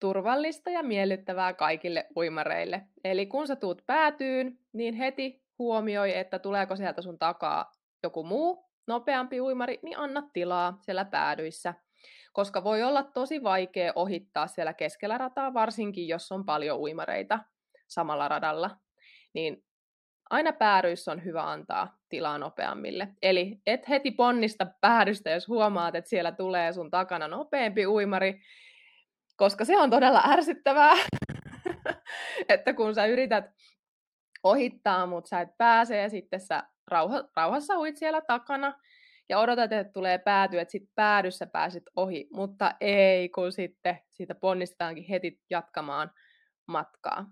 turvallista 0.00 0.70
ja 0.70 0.82
miellyttävää 0.82 1.52
kaikille 1.52 2.06
uimareille. 2.16 2.82
Eli 3.04 3.26
kun 3.26 3.46
sä 3.46 3.56
tuut 3.56 3.82
päätyyn, 3.86 4.58
niin 4.72 4.94
heti 4.94 5.42
huomioi, 5.58 6.18
että 6.18 6.38
tuleeko 6.38 6.76
sieltä 6.76 7.02
sun 7.02 7.18
takaa 7.18 7.72
joku 8.02 8.24
muu 8.24 8.70
nopeampi 8.86 9.40
uimari, 9.40 9.78
niin 9.82 9.98
anna 9.98 10.22
tilaa 10.32 10.78
siellä 10.80 11.04
päädyissä 11.04 11.74
koska 12.32 12.64
voi 12.64 12.82
olla 12.82 13.02
tosi 13.02 13.42
vaikea 13.42 13.92
ohittaa 13.94 14.46
siellä 14.46 14.72
keskellä 14.72 15.18
rataa, 15.18 15.54
varsinkin 15.54 16.08
jos 16.08 16.32
on 16.32 16.44
paljon 16.44 16.78
uimareita 16.78 17.38
samalla 17.88 18.28
radalla. 18.28 18.70
Niin 19.34 19.64
aina 20.30 20.52
päädyissä 20.52 21.12
on 21.12 21.24
hyvä 21.24 21.50
antaa 21.50 21.98
tilaa 22.08 22.38
nopeammille. 22.38 23.08
Eli 23.22 23.60
et 23.66 23.88
heti 23.88 24.10
ponnista 24.10 24.66
päädystä, 24.80 25.30
jos 25.30 25.48
huomaat, 25.48 25.94
että 25.94 26.10
siellä 26.10 26.32
tulee 26.32 26.72
sun 26.72 26.90
takana 26.90 27.28
nopeampi 27.28 27.86
uimari, 27.86 28.40
koska 29.36 29.64
se 29.64 29.78
on 29.78 29.90
todella 29.90 30.22
ärsyttävää, 30.26 30.94
että 32.48 32.74
kun 32.74 32.94
sä 32.94 33.06
yrität 33.06 33.44
ohittaa, 34.42 35.06
mutta 35.06 35.28
sä 35.28 35.40
et 35.40 35.58
pääse 35.58 35.96
ja 35.96 36.08
sitten 36.08 36.40
sä 36.40 36.62
rauha, 36.86 37.24
rauhassa 37.36 37.78
uit 37.78 37.96
siellä 37.96 38.20
takana, 38.20 38.80
ja 39.30 39.38
odotat, 39.38 39.72
että 39.72 39.92
tulee 39.92 40.18
pääty, 40.18 40.60
että 40.60 40.72
sitten 40.72 40.92
päädyssä 40.94 41.46
pääsit 41.46 41.82
ohi, 41.96 42.28
mutta 42.32 42.74
ei, 42.80 43.28
kun 43.28 43.52
sitten 43.52 43.98
siitä 44.08 44.34
ponnistetaankin 44.34 45.04
heti 45.04 45.40
jatkamaan 45.50 46.10
matkaa. 46.66 47.26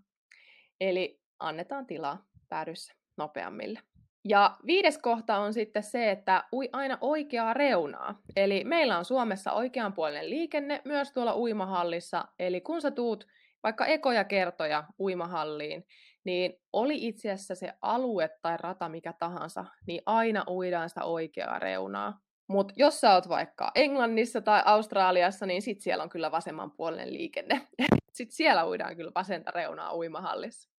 Eli 0.81 1.21
annetaan 1.39 1.87
tilaa 1.87 2.27
päädyssä 2.49 2.95
nopeammille. 3.17 3.81
Ja 4.29 4.57
viides 4.67 4.99
kohta 4.99 5.39
on 5.39 5.55
sitten 5.55 5.83
se, 5.83 6.11
että 6.11 6.45
ui 6.53 6.69
aina 6.73 6.99
oikeaa 7.01 7.55
reunaa. 7.55 8.21
Eli 8.37 8.65
meillä 8.65 8.99
on 8.99 9.05
Suomessa 9.05 9.53
oikeanpuolinen 9.53 10.31
liikenne 10.31 10.83
myös 10.85 11.13
tuolla 11.13 11.37
uimahallissa. 11.37 12.25
Eli 12.39 12.61
kun 12.61 12.81
sä 12.81 12.91
tuut 12.91 13.27
vaikka 13.63 13.87
ekoja 13.87 14.25
kertoja 14.25 14.85
uimahalliin, 14.99 15.87
niin 16.25 16.55
oli 16.73 17.07
itse 17.07 17.31
asiassa 17.31 17.55
se 17.55 17.73
alue 17.83 18.31
tai 18.43 18.57
rata 18.57 18.89
mikä 18.89 19.13
tahansa, 19.13 19.65
niin 19.87 20.03
aina 20.07 20.45
uidaan 20.49 20.89
sitä 20.89 21.05
oikeaa 21.05 21.59
reunaa. 21.59 22.21
Mutta 22.49 22.75
jos 22.77 23.01
sä 23.01 23.15
oot 23.15 23.29
vaikka 23.29 23.71
Englannissa 23.75 24.41
tai 24.41 24.63
Australiassa, 24.65 25.47
niin 25.47 25.63
sit 25.63 25.81
siellä 25.81 26.03
on 26.03 26.09
kyllä 26.09 26.31
vasemmanpuolinen 26.31 27.13
liikenne. 27.13 27.69
sitten 28.17 28.37
siellä 28.37 28.67
uidaan 28.67 28.97
kyllä 28.97 29.13
vasenta 29.15 29.51
reunaa 29.51 29.97
uimahallissa. 29.97 30.71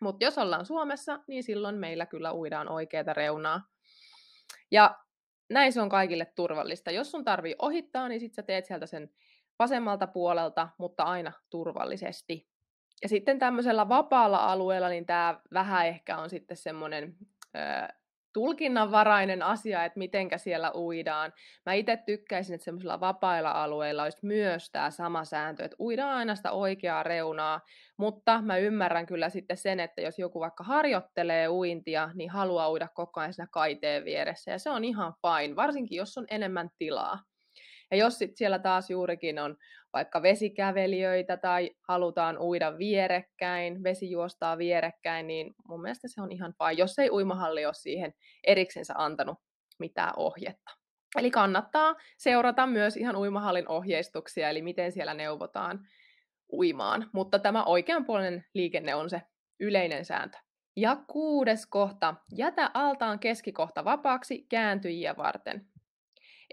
Mutta 0.00 0.24
jos 0.24 0.38
ollaan 0.38 0.66
Suomessa, 0.66 1.20
niin 1.28 1.42
silloin 1.42 1.74
meillä 1.74 2.06
kyllä 2.06 2.32
uidaan 2.32 2.68
oikeata 2.68 3.12
reunaa. 3.12 3.62
Ja 4.70 4.98
näin 5.50 5.72
se 5.72 5.80
on 5.80 5.88
kaikille 5.88 6.24
turvallista. 6.24 6.90
Jos 6.90 7.10
sun 7.10 7.24
tarvii 7.24 7.54
ohittaa, 7.58 8.08
niin 8.08 8.20
sit 8.20 8.34
sä 8.34 8.42
teet 8.42 8.66
sieltä 8.66 8.86
sen 8.86 9.10
vasemmalta 9.58 10.06
puolelta, 10.06 10.68
mutta 10.78 11.02
aina 11.02 11.32
turvallisesti. 11.50 12.49
Ja 13.02 13.08
sitten 13.08 13.38
tämmöisellä 13.38 13.88
vapaalla 13.88 14.36
alueella, 14.36 14.88
niin 14.88 15.06
tämä 15.06 15.40
vähän 15.52 15.86
ehkä 15.86 16.18
on 16.18 16.30
sitten 16.30 16.56
semmoinen 16.56 17.16
tulkinnanvarainen 18.32 19.42
asia, 19.42 19.84
että 19.84 19.98
mitenkä 19.98 20.38
siellä 20.38 20.72
uidaan. 20.74 21.32
Mä 21.66 21.72
itse 21.72 21.96
tykkäisin, 21.96 22.54
että 22.54 22.64
semmoisilla 22.64 23.00
vapailla 23.00 23.50
alueilla 23.50 24.02
olisi 24.02 24.26
myös 24.26 24.70
tämä 24.70 24.90
sama 24.90 25.24
sääntö, 25.24 25.64
että 25.64 25.76
uidaan 25.80 26.16
aina 26.16 26.34
sitä 26.34 26.52
oikeaa 26.52 27.02
reunaa, 27.02 27.60
mutta 27.96 28.42
mä 28.42 28.56
ymmärrän 28.56 29.06
kyllä 29.06 29.30
sitten 29.30 29.56
sen, 29.56 29.80
että 29.80 30.00
jos 30.00 30.18
joku 30.18 30.40
vaikka 30.40 30.64
harjoittelee 30.64 31.48
uintia, 31.48 32.10
niin 32.14 32.30
haluaa 32.30 32.70
uida 32.70 32.88
koko 32.94 33.20
ajan 33.20 33.32
siinä 33.32 33.48
kaiteen 33.50 34.04
vieressä, 34.04 34.50
ja 34.50 34.58
se 34.58 34.70
on 34.70 34.84
ihan 34.84 35.14
fine, 35.14 35.56
varsinkin 35.56 35.96
jos 35.96 36.18
on 36.18 36.26
enemmän 36.30 36.70
tilaa. 36.78 37.18
Ja 37.90 37.96
jos 37.96 38.18
sit 38.18 38.36
siellä 38.36 38.58
taas 38.58 38.90
juurikin 38.90 39.38
on 39.38 39.56
vaikka 39.92 40.22
vesikävelijöitä 40.22 41.36
tai 41.36 41.70
halutaan 41.88 42.38
uida 42.38 42.78
vierekkäin, 42.78 43.82
vesi 43.82 44.10
juostaa 44.10 44.58
vierekkäin, 44.58 45.26
niin 45.26 45.54
mun 45.68 45.82
mielestä 45.82 46.08
se 46.08 46.22
on 46.22 46.32
ihan 46.32 46.54
fine, 46.58 46.72
jos 46.72 46.98
ei 46.98 47.10
uimahalli 47.10 47.66
ole 47.66 47.74
siihen 47.74 48.14
eriksensä 48.44 48.94
antanut 48.96 49.38
mitään 49.78 50.12
ohjetta. 50.16 50.70
Eli 51.18 51.30
kannattaa 51.30 51.94
seurata 52.18 52.66
myös 52.66 52.96
ihan 52.96 53.16
uimahallin 53.16 53.68
ohjeistuksia, 53.68 54.50
eli 54.50 54.62
miten 54.62 54.92
siellä 54.92 55.14
neuvotaan 55.14 55.88
uimaan. 56.52 57.10
Mutta 57.12 57.38
tämä 57.38 57.64
oikeanpuolinen 57.64 58.44
liikenne 58.54 58.94
on 58.94 59.10
se 59.10 59.22
yleinen 59.60 60.04
sääntö. 60.04 60.38
Ja 60.76 60.96
kuudes 61.06 61.66
kohta. 61.66 62.14
Jätä 62.36 62.70
altaan 62.74 63.18
keskikohta 63.18 63.84
vapaaksi 63.84 64.46
kääntyjiä 64.48 65.16
varten. 65.16 65.66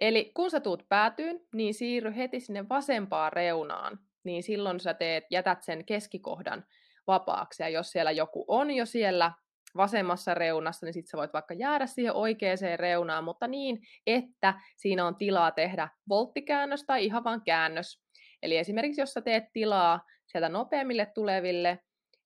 Eli 0.01 0.31
kun 0.33 0.51
sä 0.51 0.59
tuut 0.59 0.85
päätyyn, 0.89 1.39
niin 1.53 1.73
siirry 1.73 2.15
heti 2.15 2.39
sinne 2.39 2.69
vasempaan 2.69 3.33
reunaan, 3.33 3.99
niin 4.23 4.43
silloin 4.43 4.79
sä 4.79 4.93
teet, 4.93 5.23
jätät 5.31 5.63
sen 5.63 5.85
keskikohdan 5.85 6.65
vapaaksi. 7.07 7.63
Ja 7.63 7.69
jos 7.69 7.91
siellä 7.91 8.11
joku 8.11 8.45
on 8.47 8.71
jo 8.71 8.85
siellä 8.85 9.31
vasemmassa 9.77 10.33
reunassa, 10.33 10.85
niin 10.85 10.93
sitten 10.93 11.09
sä 11.09 11.17
voit 11.17 11.33
vaikka 11.33 11.53
jäädä 11.53 11.85
siihen 11.85 12.13
oikeaan 12.13 12.57
reunaan, 12.75 13.23
mutta 13.23 13.47
niin, 13.47 13.79
että 14.07 14.53
siinä 14.77 15.05
on 15.05 15.15
tilaa 15.15 15.51
tehdä 15.51 15.89
volttikäännös 16.09 16.83
tai 16.83 17.05
ihan 17.05 17.23
vaan 17.23 17.41
käännös. 17.45 18.01
Eli 18.43 18.57
esimerkiksi 18.57 19.01
jos 19.01 19.13
sä 19.13 19.21
teet 19.21 19.43
tilaa 19.53 20.01
sieltä 20.25 20.49
nopeammille 20.49 21.05
tuleville, 21.05 21.79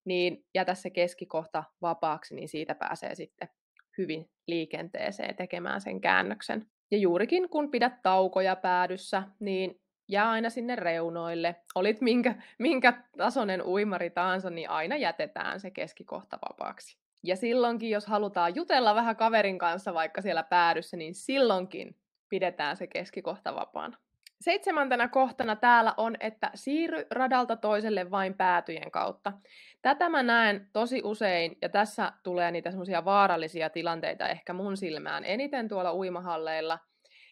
niin 0.06 0.46
jätä 0.56 0.76
se 0.76 0.90
keskikohta 0.90 1.64
vapaaksi, 1.82 2.36
niin 2.36 2.50
siitä 2.50 2.76
pääsee 2.76 3.16
sitten 3.16 3.50
hyvin 3.98 4.30
liikenteeseen 4.48 5.36
tekemään 5.36 5.82
sen 5.82 6.02
käännöksen. 6.02 6.66
Ja 6.92 6.98
juurikin 6.98 7.50
kun 7.50 7.72
pidät 7.72 8.02
taukoja 8.02 8.56
päädyssä, 8.56 9.24
niin 9.40 9.82
jää 10.08 10.30
aina 10.30 10.50
sinne 10.50 10.76
reunoille. 10.76 11.56
Olit 11.76 12.02
minkä, 12.02 12.36
minkä 12.60 13.04
tasoinen 13.18 13.66
uimari 13.66 14.10
tahansa, 14.10 14.50
niin 14.50 14.70
aina 14.70 14.98
jätetään 14.98 15.60
se 15.60 15.72
keskikohta 15.72 16.40
vapaaksi. 16.50 16.98
Ja 17.24 17.36
silloinkin, 17.36 17.90
jos 17.90 18.08
halutaan 18.08 18.56
jutella 18.56 18.96
vähän 18.96 19.16
kaverin 19.16 19.58
kanssa 19.58 19.94
vaikka 19.94 20.22
siellä 20.22 20.44
päädyssä, 20.44 20.98
niin 20.98 21.16
silloinkin 21.16 21.96
pidetään 22.30 22.78
se 22.78 22.88
keskikohta 22.88 23.56
vapaana. 23.56 23.98
Seitsemäntenä 24.42 25.08
kohtana 25.08 25.56
täällä 25.56 25.94
on, 25.98 26.16
että 26.20 26.52
siirry 26.56 27.06
radalta 27.12 27.56
toiselle 27.56 28.12
vain 28.12 28.34
päätyjen 28.34 28.92
kautta. 28.92 29.34
Tätä 29.82 30.10
mä 30.10 30.24
näen 30.24 30.70
tosi 30.74 31.02
usein, 31.04 31.58
ja 31.62 31.70
tässä 31.70 32.14
tulee 32.24 32.52
niitä 32.52 32.72
semmoisia 32.72 33.06
vaarallisia 33.06 33.70
tilanteita 33.70 34.28
ehkä 34.28 34.54
mun 34.54 34.78
silmään 34.78 35.26
eniten 35.26 35.68
tuolla 35.68 35.94
uimahalleilla. 35.94 36.80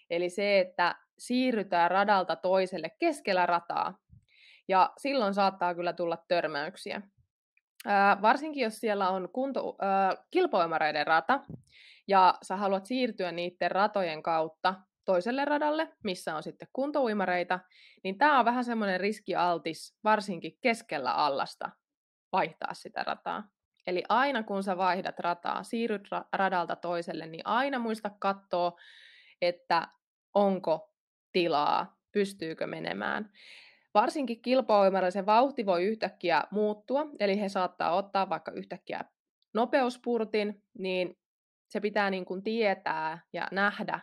Eli 0.09 0.29
se, 0.29 0.59
että 0.59 0.95
siirrytään 1.17 1.91
radalta 1.91 2.35
toiselle 2.35 2.89
keskellä 2.99 3.45
rataa. 3.45 3.97
Ja 4.67 4.93
silloin 4.97 5.33
saattaa 5.33 5.75
kyllä 5.75 5.93
tulla 5.93 6.17
törmäyksiä. 6.27 7.01
Ää, 7.85 8.21
varsinkin 8.21 8.63
jos 8.63 8.77
siellä 8.77 9.09
on 9.09 9.29
kunto, 9.33 9.75
ää, 9.81 10.15
kilpoimareiden 10.31 11.07
rata, 11.07 11.39
ja 12.07 12.37
sä 12.41 12.55
haluat 12.55 12.85
siirtyä 12.85 13.31
niiden 13.31 13.71
ratojen 13.71 14.23
kautta 14.23 14.75
toiselle 15.05 15.45
radalle, 15.45 15.89
missä 16.03 16.35
on 16.35 16.43
sitten 16.43 16.67
kuntouimareita, 16.73 17.59
niin 18.03 18.17
tämä 18.17 18.39
on 18.39 18.45
vähän 18.45 18.65
semmoinen 18.65 18.99
riskialtis, 18.99 19.97
varsinkin 20.03 20.57
keskellä 20.61 21.11
allasta, 21.13 21.69
vaihtaa 22.31 22.73
sitä 22.73 23.03
rataa. 23.03 23.43
Eli 23.87 24.03
aina 24.09 24.43
kun 24.43 24.63
sä 24.63 24.77
vaihdat 24.77 25.19
rataa, 25.19 25.63
siirryt 25.63 26.07
radalta 26.33 26.75
toiselle, 26.75 27.25
niin 27.27 27.47
aina 27.47 27.79
muista 27.79 28.11
katsoa, 28.19 28.71
että 29.41 29.87
onko 30.33 30.93
tilaa, 31.31 31.97
pystyykö 32.11 32.67
menemään. 32.67 33.31
Varsinkin 33.93 34.41
kilpailuimarilla 34.41 35.11
se 35.11 35.25
vauhti 35.25 35.65
voi 35.65 35.85
yhtäkkiä 35.85 36.43
muuttua, 36.51 37.05
eli 37.19 37.41
he 37.41 37.49
saattaa 37.49 37.91
ottaa 37.91 38.29
vaikka 38.29 38.51
yhtäkkiä 38.51 39.05
nopeuspurtin, 39.53 40.63
niin 40.77 41.17
se 41.69 41.79
pitää 41.79 42.09
niin 42.09 42.25
kuin 42.25 42.43
tietää 42.43 43.19
ja 43.33 43.47
nähdä 43.51 43.99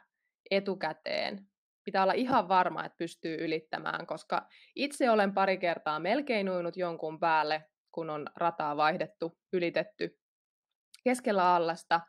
etukäteen. 0.50 1.46
Pitää 1.84 2.02
olla 2.02 2.12
ihan 2.12 2.48
varma, 2.48 2.84
että 2.84 2.96
pystyy 2.96 3.36
ylittämään, 3.44 4.06
koska 4.06 4.48
itse 4.74 5.10
olen 5.10 5.34
pari 5.34 5.58
kertaa 5.58 5.98
melkein 5.98 6.50
uinut 6.50 6.76
jonkun 6.76 7.20
päälle, 7.20 7.64
kun 7.96 8.10
on 8.10 8.26
rataa 8.36 8.76
vaihdettu, 8.76 9.38
ylitetty 9.52 10.18
keskellä 11.04 11.54
allasta, 11.54 12.00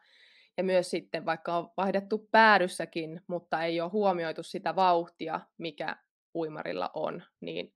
ja 0.57 0.63
myös 0.63 0.89
sitten 0.89 1.25
vaikka 1.25 1.57
on 1.57 1.69
vaihdettu 1.77 2.27
päädyssäkin, 2.31 3.21
mutta 3.27 3.63
ei 3.63 3.81
ole 3.81 3.89
huomioitu 3.89 4.43
sitä 4.43 4.75
vauhtia, 4.75 5.41
mikä 5.57 5.95
uimarilla 6.35 6.91
on, 6.93 7.23
niin 7.41 7.73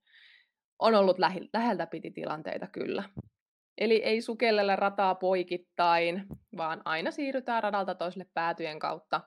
on 0.78 0.94
ollut 0.94 1.18
läheltä 1.52 1.86
piti 1.86 2.10
tilanteita 2.10 2.66
kyllä. 2.66 3.02
Eli 3.78 4.02
ei 4.02 4.22
sukellella 4.22 4.76
rataa 4.76 5.14
poikittain, 5.14 6.26
vaan 6.56 6.82
aina 6.84 7.10
siirrytään 7.10 7.62
radalta 7.62 7.94
toiselle 7.94 8.26
päätyjen 8.34 8.78
kautta 8.78 9.20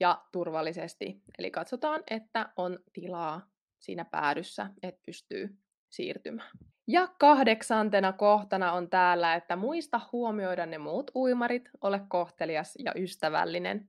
ja 0.00 0.24
turvallisesti. 0.32 1.22
Eli 1.38 1.50
katsotaan, 1.50 2.02
että 2.10 2.52
on 2.56 2.78
tilaa 2.92 3.50
siinä 3.78 4.04
päädyssä, 4.04 4.70
että 4.82 5.02
pystyy 5.06 5.48
siirtymään. 5.90 6.50
Ja 6.90 7.08
kahdeksantena 7.18 8.12
kohtana 8.12 8.72
on 8.72 8.90
täällä, 8.90 9.34
että 9.34 9.56
muista 9.56 10.00
huomioida 10.12 10.66
ne 10.66 10.78
muut 10.78 11.10
uimarit, 11.14 11.70
ole 11.80 12.00
kohtelias 12.08 12.74
ja 12.84 12.92
ystävällinen. 12.96 13.88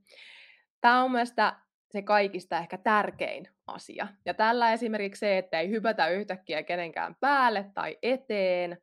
Tämä 0.81 1.03
on 1.03 1.11
mielestäni 1.11 1.57
se 1.91 2.01
kaikista 2.01 2.57
ehkä 2.57 2.77
tärkein 2.77 3.47
asia. 3.67 4.07
Ja 4.25 4.33
tällä 4.33 4.73
esimerkiksi 4.73 5.19
se, 5.19 5.37
että 5.37 5.59
ei 5.59 5.69
hypätä 5.69 6.07
yhtäkkiä 6.07 6.63
kenenkään 6.63 7.15
päälle 7.19 7.71
tai 7.73 7.97
eteen. 8.01 8.77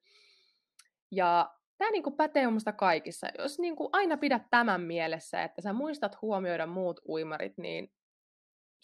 Ja 1.10 1.54
tämä 1.78 1.90
niinku 1.90 2.10
pätee 2.10 2.46
minusta 2.46 2.72
kaikissa. 2.72 3.26
Jos 3.38 3.58
niinku 3.58 3.88
aina 3.92 4.16
pidät 4.16 4.42
tämän 4.50 4.80
mielessä, 4.80 5.42
että 5.42 5.62
sä 5.62 5.72
muistat 5.72 6.22
huomioida 6.22 6.66
muut 6.66 7.00
uimarit, 7.08 7.58
niin 7.58 7.92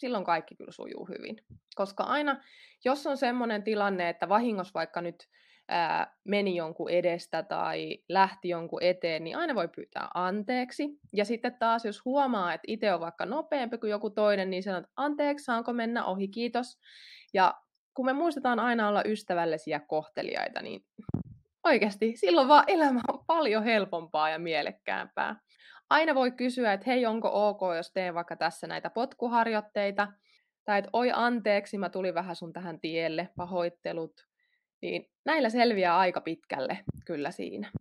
silloin 0.03 0.23
kaikki 0.23 0.55
kyllä 0.55 0.71
sujuu 0.71 1.05
hyvin. 1.05 1.35
Koska 1.75 2.03
aina, 2.03 2.43
jos 2.85 3.07
on 3.07 3.17
semmoinen 3.17 3.63
tilanne, 3.63 4.09
että 4.09 4.29
vahingossa 4.29 4.71
vaikka 4.73 5.01
nyt 5.01 5.29
ää, 5.67 6.15
meni 6.23 6.55
jonkun 6.55 6.89
edestä 6.89 7.43
tai 7.43 7.97
lähti 8.09 8.49
jonkun 8.49 8.83
eteen, 8.83 9.23
niin 9.23 9.37
aina 9.37 9.55
voi 9.55 9.67
pyytää 9.75 10.07
anteeksi. 10.13 10.89
Ja 11.13 11.25
sitten 11.25 11.55
taas, 11.59 11.85
jos 11.85 12.05
huomaa, 12.05 12.53
että 12.53 12.65
itse 12.67 12.93
on 12.93 12.99
vaikka 12.99 13.25
nopeampi 13.25 13.77
kuin 13.77 13.91
joku 13.91 14.09
toinen, 14.09 14.49
niin 14.49 14.63
sanoo, 14.63 14.79
että 14.79 14.91
anteeksi, 14.95 15.45
saanko 15.45 15.73
mennä 15.73 16.05
ohi, 16.05 16.27
kiitos. 16.27 16.79
Ja 17.33 17.53
kun 17.93 18.05
me 18.05 18.13
muistetaan 18.13 18.59
aina 18.59 18.87
olla 18.87 19.03
ystävällisiä 19.05 19.79
kohteliaita, 19.79 20.61
niin 20.61 20.85
oikeasti 21.63 22.15
silloin 22.15 22.47
vaan 22.47 22.63
elämä 22.67 23.01
on 23.07 23.23
paljon 23.27 23.63
helpompaa 23.63 24.29
ja 24.29 24.39
mielekkäämpää. 24.39 25.35
Aina 25.89 26.15
voi 26.15 26.31
kysyä, 26.31 26.73
että 26.73 26.85
hei, 26.87 27.05
onko 27.05 27.49
ok, 27.49 27.61
jos 27.75 27.91
teen 27.91 28.13
vaikka 28.13 28.35
tässä 28.35 28.67
näitä 28.67 28.89
potkuharjoitteita, 28.89 30.07
tai 30.65 30.79
että 30.79 30.89
oi 30.93 31.11
anteeksi, 31.13 31.77
mä 31.77 31.89
tulin 31.89 32.13
vähän 32.13 32.35
sun 32.35 32.53
tähän 32.53 32.79
tielle, 32.79 33.29
pahoittelut, 33.37 34.27
niin 34.81 35.09
näillä 35.25 35.49
selviää 35.49 35.97
aika 35.97 36.21
pitkälle 36.21 36.79
kyllä 37.05 37.31
siinä. 37.31 37.71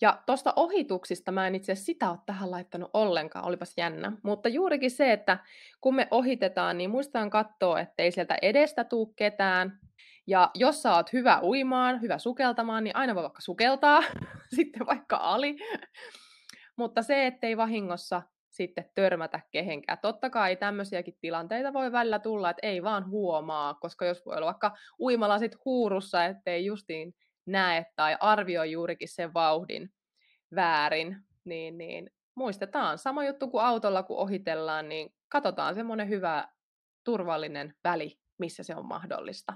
Ja 0.00 0.22
tuosta 0.26 0.52
ohituksista 0.56 1.32
mä 1.32 1.46
en 1.46 1.54
itse 1.54 1.74
sitä 1.74 2.10
ole 2.10 2.18
tähän 2.26 2.50
laittanut 2.50 2.90
ollenkaan, 2.94 3.44
olipas 3.44 3.72
jännä. 3.76 4.12
Mutta 4.24 4.48
juurikin 4.48 4.90
se, 4.90 5.12
että 5.12 5.38
kun 5.80 5.94
me 5.94 6.08
ohitetaan, 6.10 6.78
niin 6.78 6.90
muistetaan 6.90 7.30
katsoa, 7.30 7.80
ettei 7.80 8.12
sieltä 8.12 8.38
edestä 8.42 8.84
tuu 8.84 9.06
ketään. 9.06 9.78
Ja 10.26 10.50
jos 10.54 10.82
sä 10.82 10.94
oot 10.94 11.12
hyvä 11.12 11.40
uimaan, 11.42 12.00
hyvä 12.00 12.18
sukeltamaan, 12.18 12.84
niin 12.84 12.96
aina 12.96 13.14
voi 13.14 13.22
vaikka 13.22 13.40
sukeltaa, 13.40 14.02
sitten 14.56 14.86
vaikka 14.86 15.16
ali. 15.16 15.56
Mutta 16.78 17.02
se, 17.02 17.26
ettei 17.26 17.56
vahingossa 17.56 18.22
sitten 18.50 18.90
törmätä 18.94 19.40
kehenkään. 19.50 19.98
Totta 20.02 20.30
kai 20.30 20.56
tämmöisiäkin 20.56 21.18
tilanteita 21.20 21.72
voi 21.72 21.92
välillä 21.92 22.18
tulla, 22.18 22.50
että 22.50 22.66
ei 22.66 22.82
vaan 22.82 23.10
huomaa, 23.10 23.74
koska 23.74 24.06
jos 24.06 24.26
voi 24.26 24.36
olla 24.36 24.46
vaikka 24.46 24.76
uimalasit 25.00 25.56
huurussa, 25.64 26.24
ettei 26.24 26.64
justiin 26.64 27.14
näe 27.46 27.86
tai 27.96 28.16
arvioi 28.20 28.72
juurikin 28.72 29.08
sen 29.08 29.34
vauhdin 29.34 29.94
väärin, 30.54 31.16
niin, 31.44 31.78
niin 31.78 32.10
muistetaan. 32.34 32.98
Sama 32.98 33.24
juttu 33.24 33.48
kuin 33.48 33.64
autolla, 33.64 34.02
kun 34.02 34.16
ohitellaan, 34.16 34.88
niin 34.88 35.14
katsotaan 35.28 35.74
semmoinen 35.74 36.08
hyvä 36.08 36.48
turvallinen 37.04 37.74
väli, 37.84 38.18
missä 38.38 38.62
se 38.62 38.76
on 38.76 38.86
mahdollista. 38.86 39.54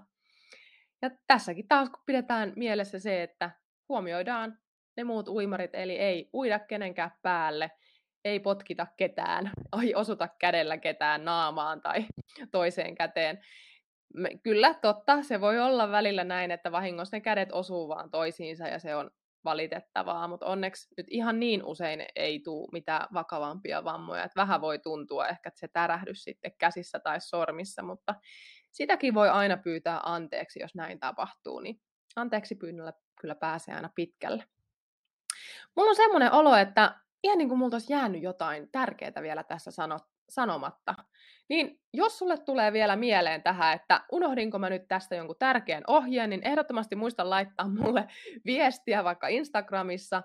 Ja 1.03 1.11
tässäkin 1.27 1.69
taas 1.69 1.91
kun 1.91 2.03
pidetään 2.07 2.53
mielessä 2.57 2.99
se, 2.99 3.23
että 3.23 3.51
huomioidaan 3.89 4.59
ne 4.97 5.05
muut 5.05 5.29
uimarit, 5.29 5.75
eli 5.75 5.99
ei 5.99 6.31
uida 6.35 6.59
kenenkään 6.59 7.13
päälle, 7.23 7.71
ei 8.25 8.41
potkita 8.41 8.87
ketään, 8.97 9.51
ei 9.83 9.95
osuta 9.95 10.29
kädellä 10.39 10.79
ketään 10.79 11.25
naamaan 11.25 11.81
tai 11.81 12.07
toiseen 12.51 12.95
käteen. 12.95 13.41
Kyllä, 14.43 14.75
totta, 14.75 15.23
se 15.23 15.41
voi 15.41 15.61
olla 15.61 15.91
välillä 15.91 16.25
näin, 16.25 16.51
että 16.51 16.73
vahingossa 16.73 17.17
ne 17.17 17.21
kädet 17.21 17.53
osuu 17.53 17.89
vaan 17.89 18.11
toisiinsa 18.11 18.69
ja 18.69 18.79
se 18.79 18.97
on 18.97 19.11
valitettavaa, 19.45 20.29
mutta 20.29 20.47
onneksi 20.47 20.89
nyt 20.97 21.07
ihan 21.11 21.41
niin 21.41 21.65
usein 21.65 22.05
ei 22.17 22.41
tule 22.41 22.69
mitään 22.73 23.09
vakavampia 23.15 23.85
vammoja, 23.85 24.25
että 24.25 24.41
vähän 24.41 24.61
voi 24.61 24.79
tuntua 24.79 25.29
ehkä, 25.29 25.49
että 25.49 25.61
se 25.61 25.69
tärähdys 25.69 26.25
sitten 26.25 26.53
käsissä 26.59 26.99
tai 27.01 27.21
sormissa, 27.21 27.83
mutta 27.83 28.15
sitäkin 28.71 29.15
voi 29.15 29.29
aina 29.29 29.57
pyytää 29.57 30.01
anteeksi, 30.03 30.61
jos 30.61 30.75
näin 30.75 31.01
tapahtuu, 31.01 31.61
niin 31.61 31.81
anteeksi 32.17 32.55
pyynnöllä 32.55 32.93
kyllä 33.21 33.35
pääsee 33.35 33.75
aina 33.75 33.91
pitkälle. 33.95 34.45
Mulla 35.77 35.91
on 35.91 35.97
semmoinen 35.97 36.33
olo, 36.33 36.57
että 36.57 36.95
ihan 37.23 37.39
niin 37.39 37.49
kuin 37.49 37.59
multa 37.59 37.75
olisi 37.75 37.93
jäänyt 37.93 38.23
jotain 38.23 38.69
tärkeää 38.73 39.23
vielä 39.23 39.43
tässä 39.43 39.71
sano, 39.71 39.99
sanomatta. 40.29 40.95
Niin 41.49 41.81
jos 41.93 42.19
sulle 42.19 42.39
tulee 42.39 42.73
vielä 42.73 42.97
mieleen 42.97 43.43
tähän, 43.43 43.75
että 43.75 44.01
unohdinko 44.13 44.59
mä 44.59 44.71
nyt 44.71 44.89
tästä 44.89 45.15
jonkun 45.15 45.37
tärkeän 45.39 45.85
ohjeen, 45.87 46.31
niin 46.31 46.47
ehdottomasti 46.47 46.97
muista 46.97 47.31
laittaa 47.31 47.69
mulle 47.69 48.09
viestiä 48.47 49.05
vaikka 49.05 49.29
Instagramissa 49.29 50.23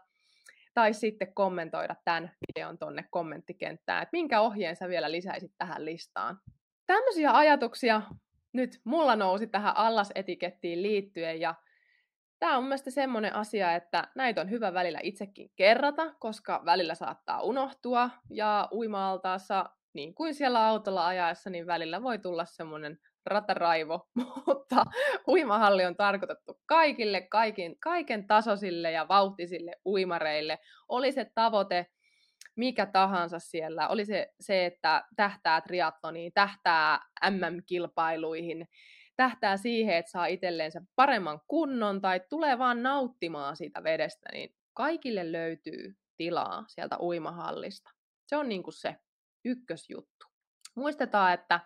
tai 0.74 0.94
sitten 0.94 1.34
kommentoida 1.34 1.96
tämän 2.06 2.32
videon 2.48 2.78
tonne 2.78 3.06
kommenttikenttään, 3.10 4.04
että 4.04 4.10
minkä 4.12 4.42
ohjeen 4.42 4.76
sä 4.76 4.88
vielä 4.88 5.12
lisäisit 5.12 5.52
tähän 5.58 5.86
listaan. 5.86 6.40
Tämmöisiä 6.86 7.32
ajatuksia 7.32 8.02
nyt 8.54 8.82
mulla 8.84 9.16
nousi 9.16 9.48
tähän 9.48 9.78
allasetikettiin 9.78 10.84
liittyen 10.84 11.40
ja 11.40 11.56
tämä 12.40 12.58
on 12.58 12.64
mielestäni 12.64 12.94
semmoinen 12.94 13.36
asia, 13.36 13.76
että 13.76 14.08
näitä 14.16 14.42
on 14.42 14.50
hyvä 14.50 14.74
välillä 14.74 15.00
itsekin 15.04 15.52
kerrata, 15.56 16.14
koska 16.20 16.62
välillä 16.66 16.96
saattaa 16.96 17.42
unohtua 17.42 18.10
ja 18.30 18.70
uima-altaassa, 18.72 19.70
niin 19.94 20.16
kuin 20.16 20.34
siellä 20.34 20.68
autolla 20.68 21.08
ajaessa, 21.08 21.50
niin 21.50 21.68
välillä 21.68 22.04
voi 22.04 22.20
tulla 22.20 22.46
semmoinen 22.46 23.00
rataraivo, 23.26 24.08
mutta 24.48 24.84
uimahalli 25.28 25.86
on 25.86 25.96
tarkoitettu 25.96 26.60
kaikille, 26.66 27.22
kaikin, 27.22 27.80
kaiken 27.80 28.28
tasoisille 28.28 28.92
ja 28.92 29.08
vauhtisille 29.08 29.76
uimareille. 29.86 30.60
Oli 30.90 31.12
se 31.12 31.32
tavoite 31.36 31.88
mikä 32.58 32.86
tahansa 32.86 33.40
siellä, 33.40 33.88
oli 33.88 34.06
se, 34.06 34.34
se 34.40 34.66
että 34.66 35.04
tähtää 35.16 35.62
triatloniin, 35.62 36.32
tähtää 36.34 37.00
MM-kilpailuihin, 37.30 38.68
tähtää 39.18 39.58
siihen, 39.58 39.96
että 39.96 40.12
saa 40.12 40.26
itselleensä 40.26 40.82
paremman 40.96 41.40
kunnon 41.48 42.02
tai 42.02 42.22
tulee 42.30 42.58
vaan 42.58 42.84
nauttimaan 42.84 43.56
siitä 43.58 43.84
vedestä, 43.84 44.30
niin 44.32 44.56
kaikille 44.74 45.32
löytyy 45.32 45.98
tilaa 46.18 46.66
sieltä 46.68 46.98
uimahallista. 47.00 47.92
Se 48.28 48.38
on 48.38 48.50
niin 48.50 48.64
kuin 48.64 48.74
se 48.74 48.96
ykkösjuttu. 49.46 50.26
Muistetaan, 50.76 51.34
että 51.34 51.60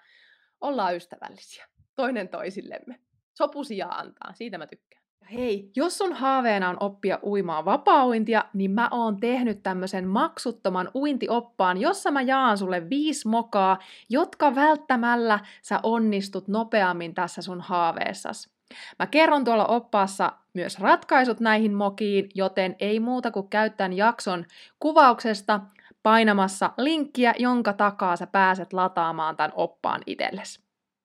ollaan 0.61 0.95
ystävällisiä 0.95 1.67
toinen 1.95 2.29
toisillemme. 2.29 2.99
Sopusia 3.37 3.87
antaa, 3.87 4.33
siitä 4.33 4.57
mä 4.57 4.67
tykkään. 4.67 5.00
Hei, 5.33 5.71
jos 5.75 5.97
sun 5.97 6.13
haaveena 6.13 6.69
on 6.69 6.77
oppia 6.79 7.19
uimaan 7.23 7.65
vapaa-uintia, 7.65 8.45
niin 8.53 8.71
mä 8.71 8.87
oon 8.91 9.19
tehnyt 9.19 9.63
tämmöisen 9.63 10.07
maksuttoman 10.07 10.91
uintioppaan, 10.95 11.77
jossa 11.77 12.11
mä 12.11 12.21
jaan 12.21 12.57
sulle 12.57 12.89
viisi 12.89 13.27
mokaa, 13.27 13.79
jotka 14.09 14.55
välttämällä 14.55 15.39
sä 15.61 15.79
onnistut 15.83 16.47
nopeammin 16.47 17.13
tässä 17.13 17.41
sun 17.41 17.61
haaveessas. 17.61 18.49
Mä 18.99 19.07
kerron 19.07 19.43
tuolla 19.43 19.65
oppaassa 19.65 20.31
myös 20.53 20.79
ratkaisut 20.79 21.39
näihin 21.39 21.73
mokiin, 21.73 22.29
joten 22.35 22.75
ei 22.79 22.99
muuta 22.99 23.31
kuin 23.31 23.49
käyttää 23.49 23.89
jakson 23.95 24.45
kuvauksesta 24.79 25.59
painamassa 26.03 26.71
linkkiä, 26.77 27.33
jonka 27.39 27.73
takaa 27.73 28.15
sä 28.15 28.27
pääset 28.27 28.73
lataamaan 28.73 29.37
tämän 29.37 29.51
oppaan 29.55 30.01
itsellesi. 30.05 30.70